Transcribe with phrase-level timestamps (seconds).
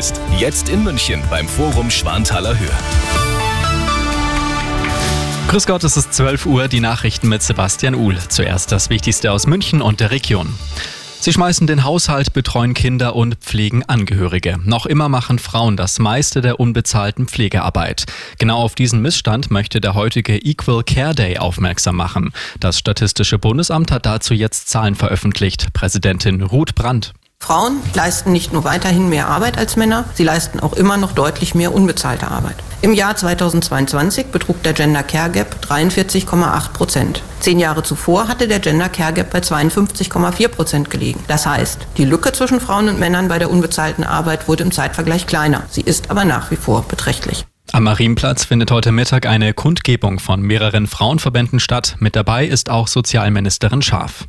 [0.00, 0.18] bist.
[0.38, 2.70] Jetzt in München beim Forum Schwanthaler Höhe.
[5.48, 8.16] Grüß Gott, es ist 12 Uhr, die Nachrichten mit Sebastian Uhl.
[8.28, 10.54] Zuerst das Wichtigste aus München und der Region.
[11.20, 14.58] Sie schmeißen den Haushalt, betreuen Kinder und pflegen Angehörige.
[14.64, 18.06] Noch immer machen Frauen das meiste der unbezahlten Pflegearbeit.
[18.38, 22.32] Genau auf diesen Missstand möchte der heutige Equal Care Day aufmerksam machen.
[22.58, 25.74] Das Statistische Bundesamt hat dazu jetzt Zahlen veröffentlicht.
[25.74, 27.12] Präsidentin Ruth Brandt.
[27.50, 31.54] Frauen leisten nicht nur weiterhin mehr Arbeit als Männer, sie leisten auch immer noch deutlich
[31.54, 32.54] mehr unbezahlte Arbeit.
[32.80, 37.22] Im Jahr 2022 betrug der Gender Care Gap 43,8 Prozent.
[37.40, 41.24] Zehn Jahre zuvor hatte der Gender Care Gap bei 52,4 Prozent gelegen.
[41.26, 45.26] Das heißt, die Lücke zwischen Frauen und Männern bei der unbezahlten Arbeit wurde im Zeitvergleich
[45.26, 45.64] kleiner.
[45.70, 47.46] Sie ist aber nach wie vor beträchtlich.
[47.72, 51.96] Am Marienplatz findet heute Mittag eine Kundgebung von mehreren Frauenverbänden statt.
[51.98, 54.26] Mit dabei ist auch Sozialministerin Scharf.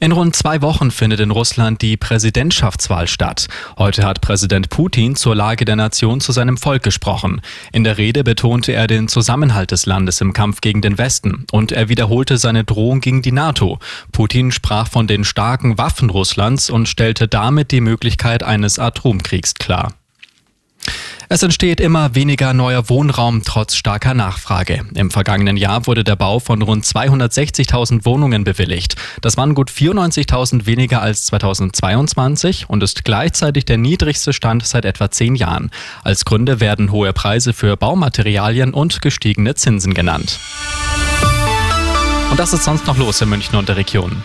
[0.00, 3.48] In rund zwei Wochen findet in Russland die Präsidentschaftswahl statt.
[3.78, 7.40] Heute hat Präsident Putin zur Lage der Nation zu seinem Volk gesprochen.
[7.72, 11.72] In der Rede betonte er den Zusammenhalt des Landes im Kampf gegen den Westen und
[11.72, 13.80] er wiederholte seine Drohung gegen die NATO.
[14.12, 19.97] Putin sprach von den starken Waffen Russlands und stellte damit die Möglichkeit eines Atomkriegs klar.
[21.30, 24.86] Es entsteht immer weniger neuer Wohnraum trotz starker Nachfrage.
[24.94, 28.96] Im vergangenen Jahr wurde der Bau von rund 260.000 Wohnungen bewilligt.
[29.20, 35.10] Das waren gut 94.000 weniger als 2022 und ist gleichzeitig der niedrigste Stand seit etwa
[35.10, 35.70] zehn Jahren.
[36.02, 40.40] Als Gründe werden hohe Preise für Baumaterialien und gestiegene Zinsen genannt.
[42.30, 44.24] Und das ist sonst noch los in München und der Region.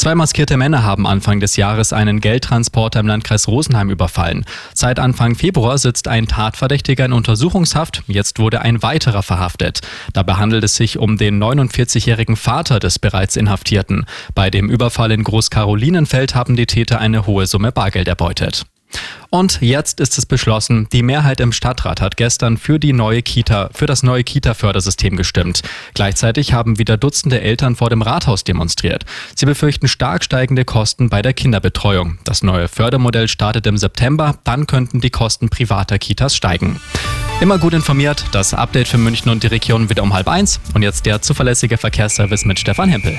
[0.00, 4.46] Zwei maskierte Männer haben Anfang des Jahres einen Geldtransporter im Landkreis Rosenheim überfallen.
[4.72, 8.02] Seit Anfang Februar sitzt ein Tatverdächtiger in Untersuchungshaft.
[8.06, 9.80] Jetzt wurde ein weiterer verhaftet.
[10.14, 14.06] Dabei handelt es sich um den 49-jährigen Vater des bereits Inhaftierten.
[14.34, 18.64] Bei dem Überfall in Großkarolinenfeld haben die Täter eine hohe Summe Bargeld erbeutet.
[19.30, 23.70] Und jetzt ist es beschlossen, die Mehrheit im Stadtrat hat gestern für die neue Kita,
[23.72, 25.62] für das neue Kita-Fördersystem gestimmt.
[25.94, 29.04] Gleichzeitig haben wieder Dutzende Eltern vor dem Rathaus demonstriert.
[29.36, 32.18] Sie befürchten stark steigende Kosten bei der Kinderbetreuung.
[32.24, 36.80] Das neue Fördermodell startet im September, dann könnten die Kosten privater Kitas steigen.
[37.40, 40.60] Immer gut informiert, das Update für München und die Region wieder um halb eins.
[40.74, 43.16] Und jetzt der zuverlässige Verkehrsservice mit Stefan Hempel.